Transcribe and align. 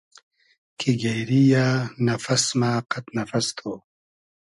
کی 0.77 0.91
گېری 1.01 1.41
یۂ 1.51 1.67
نئفئس 2.05 2.45
مۂ 2.59 2.71
قئد 2.89 3.05
نئفئس 3.15 3.47
تو 3.57 3.71